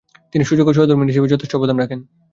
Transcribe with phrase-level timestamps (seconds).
[0.33, 1.99] তিনি সুযোগ্য সহধর্মিণী হিসেবে যথেষ্ট অবদান রাখেন।